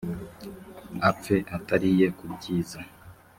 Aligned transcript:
apfe 1.09 1.35
atariye 1.57 2.07
ku 2.17 2.25
byiza 2.33 2.79